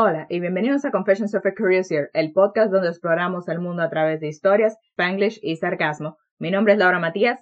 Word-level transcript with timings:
Hola 0.00 0.28
y 0.30 0.38
bienvenidos 0.38 0.84
a 0.84 0.92
Confessions 0.92 1.34
of 1.34 1.44
a 1.44 1.52
Curious 1.52 1.90
el 1.90 2.32
podcast 2.32 2.70
donde 2.70 2.88
exploramos 2.88 3.48
el 3.48 3.58
mundo 3.58 3.82
a 3.82 3.90
través 3.90 4.20
de 4.20 4.28
historias, 4.28 4.78
spanglish 4.92 5.40
y 5.42 5.56
sarcasmo. 5.56 6.18
Mi 6.38 6.52
nombre 6.52 6.74
es 6.74 6.78
Laura 6.78 7.00
Matías. 7.00 7.40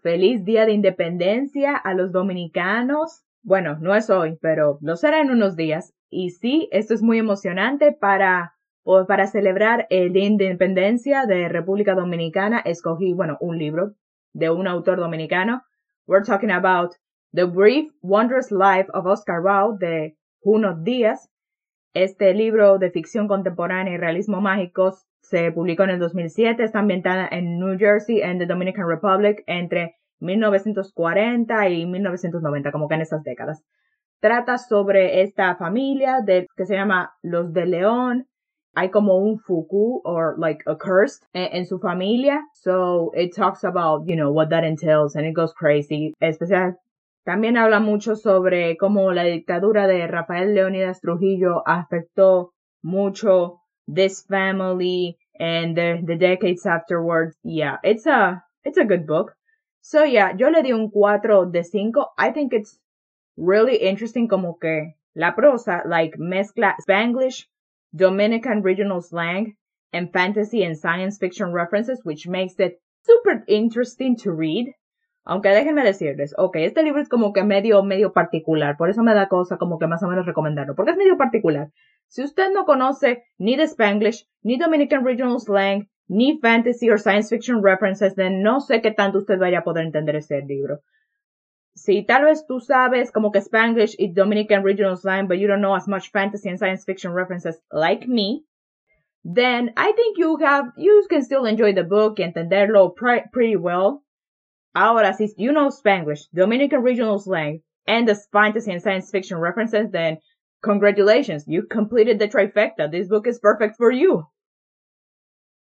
Feliz 0.00 0.44
Día 0.44 0.66
de 0.66 0.72
Independencia 0.72 1.76
a 1.76 1.94
los 1.94 2.12
dominicanos. 2.12 3.24
Bueno, 3.42 3.76
no 3.80 3.92
es 3.96 4.08
hoy, 4.08 4.38
pero 4.40 4.78
lo 4.82 4.94
será 4.94 5.20
en 5.20 5.32
unos 5.32 5.56
días. 5.56 5.92
Y 6.08 6.30
sí, 6.30 6.68
esto 6.70 6.94
es 6.94 7.02
muy 7.02 7.18
emocionante 7.18 7.90
para, 7.90 8.54
para 9.08 9.26
celebrar 9.26 9.88
el 9.90 10.16
Independencia 10.16 11.26
de 11.26 11.48
República 11.48 11.96
Dominicana. 11.96 12.60
Escogí, 12.60 13.14
bueno, 13.14 13.36
un 13.40 13.58
libro 13.58 13.94
de 14.32 14.48
un 14.48 14.68
autor 14.68 15.00
dominicano. 15.00 15.62
We're 16.06 16.24
talking 16.24 16.52
about 16.52 16.92
The 17.32 17.46
Brief, 17.46 17.90
Wondrous 18.00 18.52
Life 18.52 18.86
of 18.94 19.06
Oscar 19.06 19.40
Wilde 19.40 19.84
de 19.84 20.16
Juno 20.38 20.76
Díaz. 20.76 21.29
Este 21.92 22.34
libro 22.34 22.78
de 22.78 22.92
ficción 22.92 23.26
contemporánea 23.26 23.94
y 23.94 23.96
realismo 23.96 24.40
mágico 24.40 24.96
se 25.22 25.50
publicó 25.50 25.82
en 25.82 25.90
el 25.90 25.98
2007. 25.98 26.62
Está 26.62 26.78
ambientada 26.78 27.28
en 27.30 27.58
New 27.58 27.76
Jersey, 27.78 28.20
en 28.20 28.38
the 28.38 28.46
Dominican 28.46 28.86
Republic, 28.88 29.42
entre 29.46 29.96
1940 30.20 31.68
y 31.68 31.86
1990, 31.86 32.70
como 32.70 32.86
que 32.86 32.94
en 32.94 33.00
esas 33.00 33.24
décadas. 33.24 33.64
Trata 34.20 34.58
sobre 34.58 35.22
esta 35.22 35.56
familia 35.56 36.20
de, 36.24 36.46
que 36.56 36.66
se 36.66 36.74
llama 36.74 37.12
los 37.22 37.52
de 37.52 37.66
León. 37.66 38.28
Hay 38.74 38.90
como 38.90 39.16
un 39.16 39.40
fuku 39.40 40.00
or 40.04 40.38
like 40.38 40.62
a 40.66 40.76
curse 40.76 41.18
en, 41.32 41.66
su 41.66 41.80
familia. 41.80 42.40
So 42.54 43.10
it 43.14 43.34
talks 43.34 43.64
about, 43.64 44.06
you 44.06 44.14
know, 44.14 44.30
what 44.30 44.50
that 44.50 44.62
entails 44.62 45.16
and 45.16 45.26
it 45.26 45.34
goes 45.34 45.52
crazy. 45.54 46.14
Especial, 46.20 46.76
también 47.24 47.56
habla 47.56 47.80
mucho 47.80 48.16
sobre 48.16 48.76
cómo 48.76 49.12
la 49.12 49.24
dictadura 49.24 49.86
de 49.86 50.06
Rafael 50.06 50.54
Leónidas 50.54 51.00
Trujillo 51.00 51.62
afectó 51.66 52.52
mucho 52.82 53.60
this 53.86 54.24
family 54.26 55.18
and 55.38 55.76
the, 55.76 56.00
the 56.04 56.16
decades 56.16 56.66
afterwards. 56.66 57.36
Yeah, 57.42 57.78
it's 57.82 58.06
a, 58.06 58.42
it's 58.64 58.78
a 58.78 58.84
good 58.84 59.06
book. 59.06 59.34
So 59.82 60.04
yeah, 60.04 60.32
yo 60.36 60.48
le 60.48 60.62
di 60.62 60.72
un 60.72 60.90
4 60.90 61.46
de 61.46 61.64
5. 61.64 61.92
I 62.18 62.30
think 62.30 62.52
it's 62.52 62.78
really 63.36 63.76
interesting 63.76 64.28
como 64.28 64.54
que 64.60 64.94
la 65.14 65.32
prosa 65.32 65.82
like 65.86 66.18
mezcla 66.18 66.74
Spanglish, 66.80 67.46
Dominican 67.94 68.62
regional 68.62 69.00
slang, 69.00 69.56
and 69.92 70.12
fantasy 70.12 70.62
and 70.62 70.78
science 70.78 71.18
fiction 71.18 71.52
references, 71.52 72.00
which 72.04 72.28
makes 72.28 72.54
it 72.58 72.80
super 73.04 73.42
interesting 73.48 74.16
to 74.16 74.32
read. 74.32 74.72
Aunque 75.24 75.50
déjenme 75.50 75.84
decirles, 75.84 76.34
ok, 76.38 76.56
este 76.56 76.82
libro 76.82 77.00
es 77.00 77.08
como 77.08 77.32
que 77.32 77.44
medio, 77.44 77.82
medio 77.82 78.12
particular, 78.12 78.76
por 78.76 78.88
eso 78.88 79.02
me 79.02 79.14
da 79.14 79.28
cosa 79.28 79.58
como 79.58 79.78
que 79.78 79.86
más 79.86 80.02
o 80.02 80.08
menos 80.08 80.26
recomendarlo, 80.26 80.74
porque 80.74 80.92
es 80.92 80.96
medio 80.96 81.16
particular. 81.18 81.70
Si 82.08 82.22
usted 82.24 82.52
no 82.52 82.64
conoce 82.64 83.24
ni 83.38 83.56
de 83.56 83.64
Spanglish, 83.64 84.26
ni 84.42 84.58
Dominican 84.58 85.04
Regional 85.04 85.38
Slang, 85.38 85.88
ni 86.08 86.38
fantasy 86.40 86.90
or 86.90 86.98
science 86.98 87.28
fiction 87.28 87.62
references, 87.62 88.16
then 88.16 88.42
no 88.42 88.60
sé 88.60 88.82
qué 88.82 88.90
tanto 88.90 89.18
usted 89.18 89.38
vaya 89.38 89.58
a 89.58 89.64
poder 89.64 89.84
entender 89.84 90.16
este 90.16 90.42
libro. 90.42 90.80
Si 91.76 92.02
tal 92.02 92.24
vez 92.24 92.46
tú 92.46 92.60
sabes 92.60 93.12
como 93.12 93.30
que 93.30 93.40
Spanglish 93.40 93.94
y 93.96 94.12
Dominican 94.12 94.64
Regional 94.64 94.96
Slang, 94.96 95.28
but 95.28 95.38
you 95.38 95.46
don't 95.46 95.60
know 95.60 95.76
as 95.76 95.86
much 95.86 96.10
fantasy 96.10 96.48
and 96.48 96.58
science 96.58 96.84
fiction 96.84 97.12
references 97.12 97.62
like 97.70 98.08
me, 98.08 98.44
then 99.22 99.72
I 99.76 99.92
think 99.92 100.18
you 100.18 100.36
have, 100.38 100.72
you 100.76 101.06
can 101.08 101.22
still 101.22 101.44
enjoy 101.46 101.74
the 101.74 101.84
book 101.84 102.18
y 102.18 102.24
entenderlo 102.24 102.94
pretty 102.96 103.56
well. 103.56 104.02
Ahora, 104.74 105.14
si 105.14 105.32
you 105.36 105.52
know 105.52 105.68
Spanglish, 105.68 106.28
Dominican 106.32 106.82
regional 106.82 107.18
slang, 107.18 107.62
and 107.86 108.06
the 108.06 108.14
fantasy 108.32 108.70
and 108.70 108.82
science 108.82 109.10
fiction 109.10 109.38
references, 109.38 109.90
then 109.90 110.18
congratulations, 110.62 111.44
you 111.48 111.64
completed 111.64 112.18
the 112.18 112.28
trifecta. 112.28 112.90
This 112.90 113.08
book 113.08 113.26
is 113.26 113.38
perfect 113.38 113.76
for 113.76 113.90
you. 113.90 114.26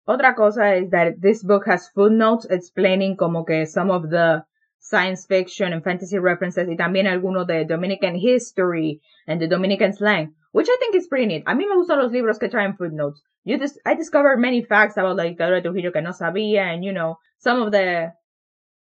Otra 0.07 0.35
cosa 0.35 0.73
is 0.73 0.89
that 0.89 1.21
this 1.21 1.43
book 1.43 1.65
has 1.67 1.87
footnotes 1.89 2.45
explaining 2.45 3.15
como 3.15 3.43
que 3.43 3.65
some 3.65 3.91
of 3.91 4.09
the 4.09 4.43
science 4.79 5.25
fiction 5.27 5.71
and 5.71 5.83
fantasy 5.83 6.17
references 6.17 6.67
y 6.67 6.75
también 6.75 7.05
algunos 7.05 7.45
de 7.47 7.63
Dominican 7.63 8.15
history 8.15 9.01
and 9.27 9.39
the 9.39 9.47
Dominican 9.47 9.93
slang, 9.93 10.33
which 10.51 10.67
I 10.67 10.77
think 10.79 10.95
is 10.95 11.07
pretty 11.07 11.27
neat. 11.27 11.43
A 11.45 11.53
mí 11.53 11.67
me 11.67 11.75
gustan 11.75 11.99
los 11.99 12.11
libros 12.11 12.39
que 12.39 12.49
traen 12.49 12.75
footnotes. 12.75 13.21
You 13.43 13.57
dis 13.57 13.77
I 13.85 13.93
discovered 13.93 14.39
many 14.39 14.63
facts 14.63 14.97
about 14.97 15.15
la 15.15 15.23
dictadura 15.23 15.61
de 15.61 15.69
Trujillo 15.69 15.93
que 15.93 16.01
no 16.01 16.11
sabía 16.11 16.73
and 16.73 16.83
you 16.83 16.91
know, 16.91 17.19
some 17.37 17.61
of 17.61 17.71
the 17.71 18.11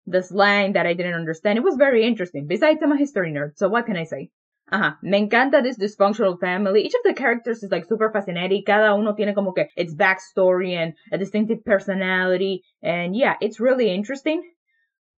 the 0.07 0.23
slang 0.23 0.73
that 0.73 0.87
I 0.87 0.95
didn't 0.95 1.15
understand. 1.15 1.59
It 1.59 1.65
was 1.65 1.77
very 1.77 2.07
interesting. 2.07 2.47
Besides, 2.47 2.81
I'm 2.83 2.93
a 2.93 2.97
history 2.97 3.33
nerd, 3.33 3.57
so 3.57 3.69
what 3.69 3.87
can 3.87 3.97
I 3.97 4.05
say? 4.05 4.31
Ajá, 4.73 4.97
me 5.01 5.19
encanta 5.19 5.63
this 5.63 5.79
dysfunctional 5.79 6.41
family. 6.41 6.83
Each 6.83 6.95
of 6.95 7.03
the 7.05 7.15
characters 7.15 7.63
is 7.63 7.71
like 7.71 7.85
super 7.85 8.11
fascinating. 8.11 8.65
Cada 8.67 8.95
uno 8.95 9.15
tiene 9.15 9.33
como 9.33 9.53
que 9.53 9.69
its 9.77 9.95
backstory 9.95 10.75
and 10.75 10.95
a 11.13 11.19
distinctive 11.19 11.65
personality. 11.65 12.63
And 12.83 13.15
yeah, 13.15 13.35
it's 13.41 13.61
really 13.61 13.95
interesting. 13.95 14.43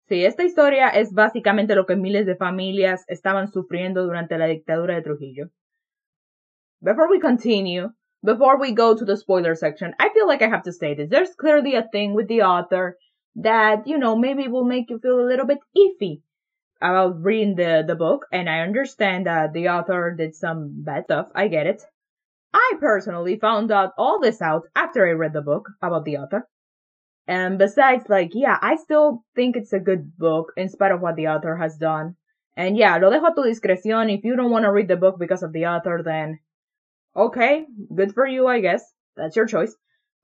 Sí, 0.10 0.26
esta 0.26 0.44
historia 0.44 0.90
es 0.90 1.14
básicamente 1.14 1.76
lo 1.76 1.86
que 1.86 1.96
miles 1.96 2.26
de 2.26 2.36
familias 2.36 3.04
estaban 3.10 3.48
sufriendo 3.48 4.04
durante 4.04 4.38
la 4.38 4.48
dictadura 4.48 4.96
de 4.96 5.02
Trujillo. 5.02 5.50
Before 6.82 7.10
we 7.10 7.20
continue, 7.20 7.90
before 8.24 8.58
we 8.58 8.74
go 8.74 8.96
to 8.96 9.06
the 9.06 9.18
spoiler 9.18 9.56
section, 9.56 9.94
I 10.00 10.10
feel 10.10 10.28
like 10.28 10.42
I 10.42 10.50
have 10.50 10.64
to 10.64 10.74
say 10.74 10.94
this. 10.94 11.10
There's 11.10 11.36
clearly 11.36 11.76
a 11.76 11.88
thing 11.92 12.14
with 12.14 12.28
the 12.28 12.44
author 12.44 12.98
that, 13.38 13.88
you 13.88 13.98
know, 13.98 14.16
maybe 14.16 14.48
will 14.48 14.66
make 14.66 14.90
you 14.90 15.00
feel 15.00 15.20
a 15.20 15.30
little 15.30 15.46
bit 15.46 15.60
iffy 15.76 16.22
about 16.82 17.24
reading 17.24 17.56
the, 17.56 17.84
the 17.88 17.96
book. 17.96 18.26
And 18.32 18.50
I 18.50 18.60
understand 18.60 19.26
that 19.26 19.54
the 19.54 19.70
author 19.70 20.14
did 20.18 20.36
some 20.36 20.84
bad 20.84 21.06
stuff. 21.06 21.28
I 21.34 21.48
get 21.48 21.68
it. 21.68 21.84
I 22.54 22.74
personally 22.80 23.38
found 23.38 23.72
out 23.72 23.94
all 23.98 24.20
this 24.20 24.42
out 24.42 24.64
after 24.76 25.08
I 25.08 25.12
read 25.12 25.34
the 25.34 25.42
book 25.42 25.70
about 25.82 26.06
the 26.06 26.18
author. 26.18 26.48
And 27.28 27.60
besides, 27.60 28.06
like, 28.08 28.32
yeah, 28.34 28.58
I 28.62 28.78
still 28.78 29.24
think 29.36 29.56
it's 29.56 29.74
a 29.74 29.80
good 29.80 30.18
book 30.18 30.54
in 30.56 30.70
spite 30.70 30.94
of 30.94 31.02
what 31.02 31.18
the 31.18 31.28
author 31.28 31.58
has 31.58 31.78
done. 31.78 32.16
And 32.56 32.78
yeah, 32.78 32.98
lo 32.98 33.12
dejo 33.12 33.32
a 33.32 33.36
tu 33.36 33.44
discreción. 33.44 34.12
If 34.12 34.24
you 34.24 34.36
don't 34.36 34.50
want 34.50 34.64
to 34.64 34.72
read 34.72 34.88
the 34.88 34.96
book 34.96 35.20
because 35.20 35.44
of 35.44 35.52
the 35.52 35.68
author, 35.68 36.02
then 36.04 36.40
okay, 37.16 37.66
good 37.94 38.14
for 38.14 38.26
you, 38.26 38.48
I 38.48 38.62
guess. 38.62 38.84
That's 39.16 39.36
your 39.36 39.46
choice. 39.46 39.76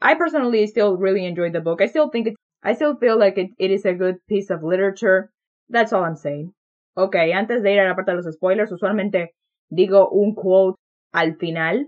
I 0.01 0.15
personally 0.15 0.65
still 0.67 0.97
really 0.97 1.25
enjoyed 1.25 1.53
the 1.53 1.61
book. 1.61 1.81
I 1.81 1.87
still 1.87 2.09
think 2.09 2.27
it's 2.27 2.37
I 2.63 2.73
still 2.73 2.95
feel 2.97 3.17
like 3.17 3.37
it, 3.37 3.51
it 3.57 3.71
is 3.71 3.85
a 3.85 3.93
good 3.93 4.17
piece 4.27 4.49
of 4.49 4.63
literature. 4.63 5.31
That's 5.69 5.93
all 5.93 6.03
I'm 6.03 6.15
saying. 6.15 6.53
Ok, 6.95 7.15
antes 7.33 7.63
de 7.63 7.73
ir 7.73 7.79
a 7.79 7.87
la 7.87 7.95
parte 7.95 8.11
de 8.11 8.17
los 8.17 8.33
spoilers, 8.33 8.71
usualmente 8.71 9.33
digo 9.69 10.09
un 10.09 10.35
quote 10.35 10.77
al 11.11 11.35
final, 11.37 11.87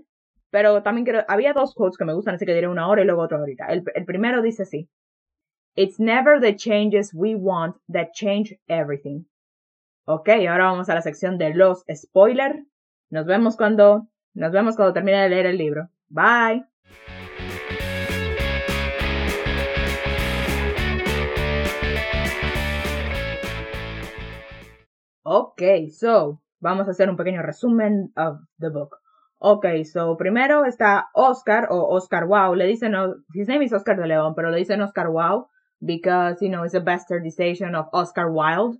pero 0.51 0.81
también 0.81 1.05
quiero, 1.05 1.23
había 1.27 1.53
dos 1.53 1.73
quotes 1.73 1.97
que 1.97 2.05
me 2.05 2.13
gustan, 2.13 2.35
así 2.35 2.45
que 2.45 2.53
diré 2.53 2.67
una 2.67 2.87
hora 2.87 3.01
y 3.01 3.05
luego 3.05 3.21
otra 3.21 3.37
ahorita. 3.37 3.67
El, 3.67 3.83
el 3.93 4.05
primero 4.05 4.41
dice 4.41 4.63
así. 4.63 4.89
It's 5.75 5.99
never 5.99 6.39
the 6.39 6.55
changes 6.55 7.13
we 7.13 7.35
want 7.35 7.75
that 7.89 8.13
change 8.13 8.57
everything. 8.67 9.25
Ok, 10.05 10.29
ahora 10.47 10.65
vamos 10.65 10.89
a 10.89 10.95
la 10.95 11.01
sección 11.01 11.37
de 11.37 11.53
los 11.53 11.83
spoilers. 11.93 12.63
Nos 13.09 13.25
vemos 13.25 13.57
cuando, 13.57 14.07
nos 14.33 14.51
vemos 14.51 14.75
cuando 14.75 14.93
termine 14.93 15.21
de 15.23 15.29
leer 15.29 15.45
el 15.47 15.57
libro. 15.57 15.89
Bye. 16.09 16.63
Okay, 25.27 25.89
so 25.89 26.39
vamos 26.59 26.87
a 26.87 26.91
hacer 26.91 27.09
un 27.09 27.17
pequeño 27.17 27.41
resumen 27.41 28.11
of 28.15 28.41
the 28.59 28.69
book. 28.69 28.99
Okay, 29.41 29.83
so 29.83 30.15
primero 30.17 30.65
está 30.65 31.05
Oscar 31.15 31.67
o 31.71 31.95
Oscar 31.95 32.27
Wow. 32.27 32.53
Le 32.53 32.67
dicen, 32.67 32.93
his 33.33 33.47
name 33.47 33.63
is 33.63 33.73
Oscar 33.73 33.95
de 33.95 34.03
León, 34.03 34.35
pero 34.35 34.51
le 34.51 34.57
dicen 34.57 34.81
Oscar 34.81 35.09
Wow 35.09 35.47
because, 35.83 36.41
you 36.41 36.49
know, 36.49 36.61
it's 36.61 36.75
a 36.75 36.79
bastardization 36.79 37.73
of 37.73 37.87
Oscar 37.91 38.31
Wilde. 38.31 38.77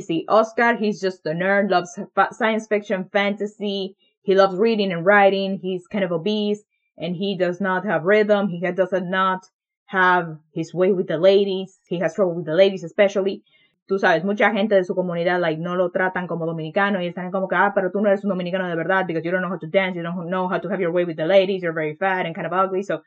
See, 0.00 0.24
Oscar, 0.28 0.76
he's 0.76 0.98
just 0.98 1.26
a 1.26 1.30
nerd, 1.30 1.70
loves 1.70 1.98
science 2.30 2.66
fiction, 2.66 3.10
fantasy. 3.12 3.94
He 4.22 4.34
loves 4.34 4.56
reading 4.56 4.92
and 4.92 5.04
writing. 5.04 5.58
He's 5.60 5.86
kind 5.86 6.04
of 6.04 6.12
obese 6.12 6.62
and 6.96 7.14
he 7.14 7.36
does 7.36 7.60
not 7.60 7.84
have 7.84 8.04
rhythm. 8.04 8.48
He 8.48 8.60
does 8.72 8.92
not 8.92 9.44
have 9.84 10.38
his 10.54 10.72
way 10.72 10.92
with 10.92 11.08
the 11.08 11.18
ladies. 11.18 11.78
He 11.86 11.98
has 11.98 12.14
trouble 12.14 12.34
with 12.34 12.46
the 12.46 12.54
ladies, 12.54 12.82
especially. 12.82 13.44
Tú 13.86 13.98
sabes, 13.98 14.24
mucha 14.24 14.50
gente 14.52 14.74
de 14.74 14.84
su 14.84 14.94
comunidad, 14.94 15.40
like, 15.40 15.60
no 15.60 15.76
lo 15.76 15.90
tratan 15.90 16.26
como 16.26 16.46
dominicano 16.46 17.02
y 17.02 17.06
están 17.06 17.30
como 17.30 17.48
que, 17.48 17.56
ah, 17.56 17.72
pero 17.74 17.90
tú 17.90 18.00
no 18.00 18.08
eres 18.08 18.24
un 18.24 18.30
dominicano 18.30 18.68
de 18.68 18.76
verdad 18.76 19.06
because 19.06 19.24
you 19.24 19.30
don't 19.30 19.42
know 19.42 19.50
how 19.50 19.58
to 19.58 19.66
dance, 19.66 19.96
you 19.96 20.02
don't 20.02 20.28
know 20.28 20.48
how 20.48 20.58
to 20.58 20.68
have 20.68 20.80
your 20.80 20.92
way 20.92 21.04
with 21.04 21.16
the 21.16 21.26
ladies, 21.26 21.62
you're 21.62 21.74
very 21.74 21.96
fat 21.96 22.26
and 22.26 22.34
kind 22.34 22.46
of 22.46 22.52
ugly. 22.52 22.82
So 22.82 23.02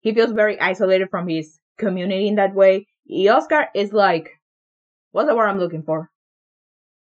he 0.00 0.14
feels 0.14 0.32
very 0.32 0.60
isolated 0.60 1.08
from 1.10 1.28
his 1.28 1.58
community 1.78 2.28
in 2.28 2.36
that 2.36 2.54
way. 2.54 2.86
Y 3.08 3.28
Oscar 3.28 3.68
is 3.74 3.92
like, 3.92 4.30
what's 5.12 5.28
the 5.28 5.34
word 5.34 5.48
I'm 5.48 5.58
looking 5.58 5.82
for? 5.82 6.10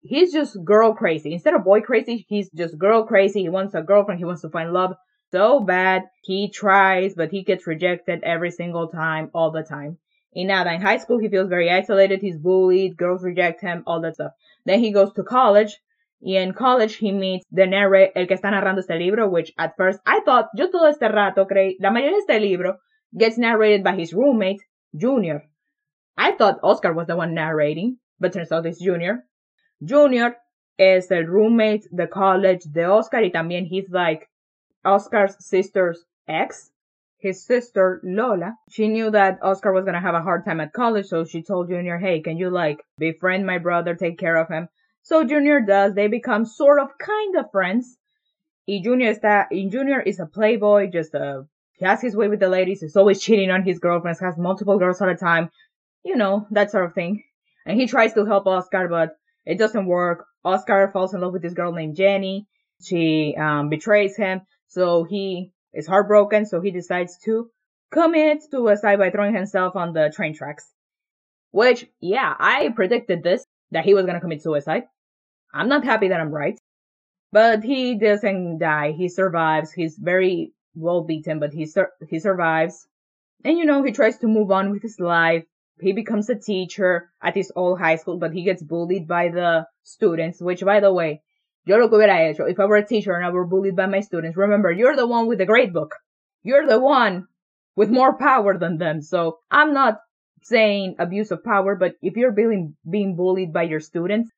He's 0.02 0.32
just 0.32 0.64
girl 0.64 0.94
crazy. 0.94 1.34
Instead 1.34 1.56
of 1.56 1.64
boy 1.64 1.82
crazy, 1.82 2.26
he's 2.30 2.50
just 2.52 2.78
girl 2.78 3.06
crazy. 3.06 3.42
He 3.42 3.50
wants 3.50 3.74
a 3.74 3.82
girlfriend. 3.82 4.20
He 4.20 4.26
wants 4.26 4.44
to 4.44 4.50
find 4.50 4.72
love 4.72 4.94
so 5.32 5.60
bad. 5.60 6.04
He 6.22 6.52
tries, 6.52 7.16
but 7.16 7.32
he 7.32 7.44
gets 7.44 7.66
rejected 7.66 8.24
every 8.24 8.52
single 8.52 8.90
time, 8.90 9.32
all 9.34 9.50
the 9.50 9.64
time. 9.64 9.98
In 10.36 10.50
high 10.50 10.98
school 10.98 11.18
he 11.18 11.30
feels 11.30 11.50
very 11.50 11.72
isolated, 11.72 12.22
he's 12.22 12.38
bullied, 12.38 12.98
girls 12.98 13.24
reject 13.24 13.62
him, 13.62 13.84
all 13.88 14.02
that 14.02 14.16
stuff. 14.16 14.34
Then 14.66 14.80
he 14.80 14.92
goes 14.92 15.14
to 15.14 15.24
college 15.24 15.80
en 16.26 16.54
college 16.54 16.96
he 16.96 17.12
meets 17.12 17.46
the 17.52 17.68
narrator, 17.68 18.12
el 18.16 18.28
que 18.28 18.36
está 18.36 18.52
narrando 18.52 18.80
este 18.80 18.98
libro, 18.98 19.30
which 19.30 19.54
at 19.58 19.76
first 19.78 20.00
I 20.06 20.22
thought, 20.22 20.50
yo 20.56 20.70
todo 20.70 20.90
este 20.90 21.08
rato 21.12 21.46
creí, 21.46 21.76
la 21.80 21.92
mayoría 21.92 22.12
de 22.12 22.34
este 22.34 22.42
libro 22.42 22.78
gets 23.18 23.38
narrated 23.38 23.84
by 23.84 23.96
his 23.96 24.14
roommate, 24.14 24.62
Junior. 24.98 25.44
I 26.18 26.32
thought 26.32 26.60
Oscar 26.64 26.94
was 26.94 27.08
the 27.08 27.16
one 27.16 27.34
narrating, 27.34 27.98
but 28.20 28.34
turns 28.34 28.52
out 28.52 28.66
it's 28.66 28.80
Junior. 28.80 29.26
Junior 29.84 30.38
is 30.78 31.08
the 31.08 31.26
roommate 31.26 31.88
the 31.92 32.08
college 32.08 32.64
the 32.74 32.86
Oscar 32.86 33.22
y 33.22 33.30
también 33.30 33.68
he's 33.68 33.90
like 33.90 34.30
Oscar's 34.84 35.36
sister's 35.40 36.06
ex. 36.28 36.72
His 37.26 37.44
sister 37.44 38.00
Lola, 38.04 38.56
she 38.70 38.88
knew 38.88 39.10
that 39.10 39.40
Oscar 39.42 39.74
was 39.74 39.84
gonna 39.84 40.00
have 40.00 40.14
a 40.14 40.22
hard 40.22 40.46
time 40.46 40.60
at 40.60 40.74
college, 40.74 41.08
so 41.08 41.26
she 41.26 41.42
told 41.42 41.70
Junior, 41.70 41.98
hey, 41.98 42.22
can 42.22 42.38
you 42.38 42.52
like 42.52 42.84
befriend 43.00 43.48
my 43.48 43.58
brother, 43.58 43.96
take 43.96 44.20
care 44.20 44.36
of 44.36 44.48
him? 44.48 44.68
So 45.02 45.24
Junior 45.24 45.60
does. 45.62 45.96
They 45.96 46.08
become 46.08 46.46
sort 46.46 46.80
of 46.80 46.90
kind 47.00 47.36
of 47.36 47.50
friends. 47.52 47.98
Y 48.68 48.80
Junior 48.84 49.12
está, 49.12 49.48
y 49.50 49.68
Junior 49.72 50.02
is 50.02 50.20
a 50.20 50.28
playboy, 50.28 50.92
just 50.92 51.16
a, 51.16 51.48
he 51.74 51.86
has 51.86 52.00
his 52.00 52.16
way 52.16 52.28
with 52.28 52.42
the 52.42 52.48
ladies, 52.48 52.82
he's 52.82 52.96
always 52.96 53.20
cheating 53.24 53.50
on 53.50 53.64
his 53.64 53.80
girlfriends, 53.80 54.20
has 54.20 54.38
multiple 54.38 54.78
girls 54.78 55.02
at 55.02 55.10
a 55.10 55.16
time, 55.16 55.50
you 56.04 56.16
know, 56.16 56.46
that 56.52 56.70
sort 56.70 56.86
of 56.86 56.94
thing. 56.94 57.24
And 57.66 57.82
he 57.82 57.88
tries 57.88 58.14
to 58.14 58.26
help 58.26 58.46
Oscar, 58.46 58.88
but 58.88 59.18
it 59.48 59.58
doesn't 59.58 59.88
work. 59.88 60.28
Oscar 60.44 60.92
falls 60.94 61.16
in 61.16 61.22
love 61.22 61.34
with 61.34 61.42
this 61.42 61.56
girl 61.56 61.72
named 61.72 61.96
Jenny. 61.96 62.46
She 62.84 63.36
um, 63.36 63.70
betrays 63.70 64.16
him. 64.16 64.42
So 64.68 65.06
he 65.06 65.54
is 65.76 65.88
heartbroken. 65.88 66.46
So 66.46 66.62
he 66.62 66.72
decides 66.72 67.18
to 67.26 67.50
commit 67.92 68.44
suicide 68.50 69.00
by 69.00 69.12
throwing 69.12 69.36
himself 69.36 69.76
on 69.76 69.94
the 69.94 70.12
train 70.16 70.34
tracks. 70.34 70.66
Which, 71.52 71.88
yeah, 72.02 72.36
I 72.38 72.70
predicted 72.70 73.24
this, 73.24 73.46
that 73.72 73.86
he 73.86 73.94
was 73.94 74.06
gonna 74.06 74.22
commit 74.22 74.42
suicide. 74.42 74.84
I'm 75.54 75.70
not 75.70 75.84
happy 75.84 76.10
that 76.10 76.20
I'm 76.20 76.34
right. 76.34 76.60
But 77.32 77.64
he 77.64 77.96
doesn't 77.98 78.60
die. 78.60 78.92
He 78.92 79.10
survives. 79.10 79.72
He's 79.72 79.98
very 79.98 80.54
well 80.74 81.04
beaten, 81.04 81.40
but 81.40 81.54
he, 81.54 81.66
sur- 81.66 81.92
he 82.10 82.20
survives. 82.20 82.88
And 83.44 83.58
you 83.58 83.66
know, 83.66 83.84
he 83.84 83.92
tries 83.92 84.18
to 84.20 84.28
move 84.28 84.52
on 84.52 84.72
with 84.72 84.82
his 84.82 85.00
life 85.00 85.46
he 85.80 85.92
becomes 85.92 86.30
a 86.30 86.36
teacher 86.36 87.12
at 87.22 87.36
his 87.36 87.52
old 87.56 87.80
high 87.80 87.98
school, 87.98 88.18
but 88.18 88.34
he 88.34 88.44
gets 88.44 88.64
bullied 88.64 89.08
by 89.08 89.30
the 89.30 89.68
students, 89.84 90.40
which 90.40 90.64
by 90.64 90.80
the 90.80 90.94
way, 90.94 91.22
yo 91.66 91.78
lo 91.78 91.90
que 91.90 91.98
hubiera 91.98 92.30
hecho, 92.30 92.48
if 92.48 92.60
I 92.60 92.66
were 92.66 92.78
a 92.78 92.86
teacher 92.86 93.14
and 93.14 93.26
I 93.26 93.30
were 93.30 93.46
bullied 93.46 93.76
by 93.76 93.88
my 93.88 94.02
students, 94.02 94.38
remember, 94.38 94.72
you're 94.72 94.96
the 94.96 95.08
one 95.08 95.28
with 95.28 95.40
the 95.40 95.46
grade 95.46 95.74
book. 95.74 95.96
You're 96.44 96.68
the 96.68 96.80
one 96.80 97.28
with 97.76 97.90
more 97.90 98.18
power 98.18 98.58
than 98.58 98.78
them. 98.78 99.02
So 99.02 99.40
I'm 99.50 99.74
not 99.74 100.00
saying 100.44 100.96
abuse 101.00 101.32
of 101.32 101.44
power, 101.44 101.76
but 101.76 101.96
if 102.02 102.16
you're 102.16 102.32
being, 102.32 102.76
being 102.88 103.16
bullied 103.16 103.52
by 103.52 103.64
your 103.64 103.80
students, 103.80 104.30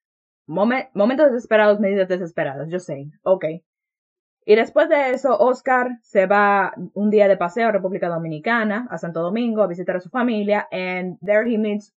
moment, 0.47 0.85
momentos 0.95 1.31
desesperados, 1.31 1.79
medidas 1.79 2.07
desesperadas, 2.07 2.71
just 2.71 2.87
saying. 2.87 3.11
Okay. 3.25 3.61
Y 4.47 4.55
después 4.55 4.87
de 4.87 5.11
eso, 5.13 5.37
Oscar 5.37 5.89
se 6.03 6.25
va 6.25 6.71
un 6.95 7.11
día 7.11 7.27
de 7.27 7.35
paseo 7.35 7.67
a 7.67 7.73
República 7.73 8.07
Dominicana, 8.07 8.87
a 8.89 8.97
Santo 8.97 9.21
Domingo, 9.21 9.61
a 9.61 9.67
visitar 9.67 9.97
a 9.97 9.99
su 9.99 10.09
familia, 10.09 10.65
and 10.71 11.17
there 11.21 11.45
he 11.45 11.57
meets 11.57 11.91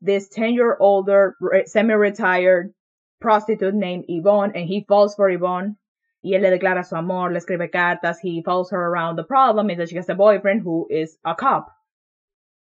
this 0.00 0.30
10-year-older, 0.34 1.36
semi-retired 1.66 2.72
prostitute 3.20 3.74
named 3.74 4.04
Yvonne, 4.08 4.52
and 4.54 4.66
he 4.66 4.84
falls 4.88 5.14
for 5.14 5.30
Yvonne. 5.30 5.76
Y 6.22 6.32
él 6.34 6.42
le 6.42 6.50
declara 6.50 6.84
su 6.84 6.96
amor, 6.96 7.32
le 7.32 7.38
escribe 7.38 7.70
cartas, 7.70 8.18
he 8.20 8.42
follows 8.42 8.70
her 8.70 8.86
around. 8.86 9.16
The 9.16 9.24
problem 9.24 9.70
is 9.70 9.78
that 9.78 9.88
she 9.88 9.96
has 9.96 10.08
a 10.08 10.14
boyfriend 10.14 10.62
who 10.62 10.86
is 10.90 11.18
a 11.24 11.34
cop. 11.34 11.70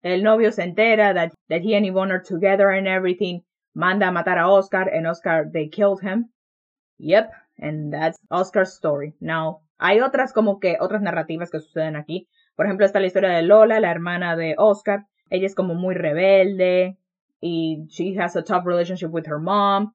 El 0.04 0.22
novio 0.22 0.50
se 0.50 0.62
entera 0.62 1.14
that, 1.14 1.32
that 1.48 1.62
he 1.62 1.74
and 1.74 1.84
Yvonne 1.86 2.12
are 2.12 2.22
together 2.22 2.70
and 2.70 2.86
everything. 2.86 3.42
Manda 3.74 4.08
a 4.08 4.12
matar 4.12 4.38
a 4.38 4.48
Oscar, 4.48 4.82
and 4.82 5.06
Oscar, 5.06 5.50
they 5.52 5.68
killed 5.68 6.00
him. 6.00 6.30
Yep, 6.98 7.32
And 7.60 7.92
that's 7.92 8.18
Oscar's 8.30 8.72
story. 8.72 9.14
Now, 9.20 9.60
hay 9.78 10.00
otras 10.00 10.32
como 10.32 10.58
que 10.60 10.78
otras 10.80 11.02
narrativas 11.02 11.50
que 11.50 11.60
suceden 11.60 11.96
aquí. 11.96 12.26
Por 12.56 12.66
ejemplo, 12.66 12.86
está 12.86 13.00
la 13.00 13.06
historia 13.06 13.30
de 13.30 13.42
Lola, 13.42 13.80
la 13.80 13.90
hermana 13.90 14.34
de 14.34 14.54
Oscar. 14.56 15.06
Ella 15.28 15.46
es 15.46 15.54
como 15.54 15.74
muy 15.74 15.94
rebelde 15.94 16.96
y 17.40 17.86
she 17.88 18.16
has 18.18 18.36
a 18.36 18.42
tough 18.42 18.66
relationship 18.66 19.10
with 19.10 19.26
her 19.26 19.38
mom. 19.38 19.92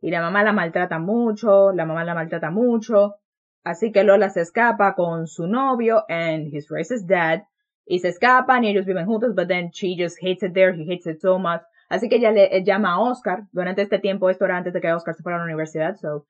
Y 0.00 0.10
la 0.10 0.20
mamá 0.20 0.42
la 0.42 0.52
maltrata 0.52 0.98
mucho, 0.98 1.72
la 1.72 1.84
mamá 1.84 2.04
la 2.04 2.14
maltrata 2.14 2.50
mucho. 2.50 3.16
Así 3.64 3.92
que 3.92 4.04
Lola 4.04 4.30
se 4.30 4.40
escapa 4.40 4.94
con 4.94 5.26
su 5.26 5.46
novio 5.46 6.04
and 6.08 6.54
his 6.54 6.68
racist 6.70 7.08
dad. 7.08 7.42
Y 7.84 8.00
se 8.00 8.08
escapan 8.08 8.64
y 8.64 8.68
ellos 8.68 8.86
viven 8.86 9.06
juntos, 9.06 9.34
but 9.34 9.48
then 9.48 9.70
she 9.72 9.96
just 9.96 10.18
hates 10.20 10.42
it 10.42 10.52
there, 10.52 10.74
he 10.74 10.84
hates 10.84 11.06
it 11.06 11.20
so 11.20 11.38
much. 11.38 11.62
Así 11.88 12.08
que 12.08 12.16
ella 12.16 12.30
le 12.30 12.62
llama 12.62 12.92
a 12.92 13.00
Oscar 13.00 13.46
durante 13.50 13.82
este 13.82 13.98
tiempo, 13.98 14.28
esto 14.28 14.44
era 14.44 14.58
antes 14.58 14.74
de 14.74 14.80
que 14.80 14.92
Oscar 14.92 15.14
se 15.14 15.22
fuera 15.22 15.36
a 15.36 15.38
la 15.38 15.46
universidad, 15.46 15.96
so 15.96 16.26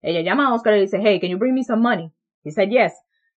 ella 0.00 0.22
llama 0.22 0.48
a 0.48 0.54
Oscar 0.54 0.72
y 0.72 0.76
le 0.76 0.82
dice, 0.82 0.98
hey, 1.00 1.20
can 1.20 1.28
you 1.28 1.38
bring 1.38 1.54
me 1.54 1.62
some 1.62 1.82
money? 1.82 2.10
He 2.44 2.50
said 2.50 2.70
yes. 2.70 2.92